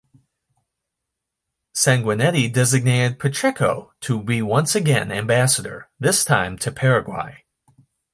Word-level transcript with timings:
Sanguinetti 1.75 2.51
designated 2.51 3.19
Pacheco 3.19 3.93
to 4.01 4.23
be 4.23 4.41
once 4.41 4.73
again 4.73 5.11
ambassador, 5.11 5.89
this 5.99 6.25
time 6.25 6.57
to 6.57 6.71
Paraguay. 6.71 7.45